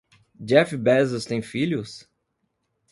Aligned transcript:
Jeff 0.43 0.75
Bezos 0.75 1.25
tem 1.27 1.43
filhos? 1.43 2.09